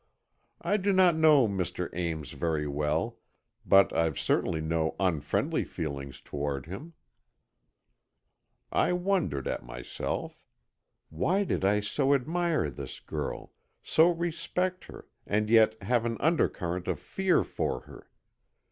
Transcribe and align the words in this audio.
I 0.63 0.77
don't 0.77 1.21
know 1.21 1.47
Mr. 1.47 1.89
Ames 1.93 2.31
very 2.31 2.65
well, 2.65 3.19
but 3.67 3.93
I've 3.93 4.17
certainly 4.17 4.59
no 4.59 4.95
unfriendly 4.99 5.63
feelings 5.63 6.21
toward 6.21 6.65
him." 6.65 6.93
I 8.71 8.93
wondered 8.93 9.47
at 9.47 9.63
myself. 9.63 10.43
Why 11.11 11.43
did 11.43 11.63
I 11.63 11.81
so 11.81 12.15
admire 12.15 12.67
this 12.71 12.99
girl, 12.99 13.53
so 13.83 14.09
respect 14.09 14.85
her, 14.85 15.05
and 15.27 15.51
yet 15.51 15.79
have 15.83 16.03
an 16.03 16.17
undercurrent 16.19 16.87
of 16.87 16.99
fear 16.99 17.43
for 17.43 17.81
her? 17.81 18.09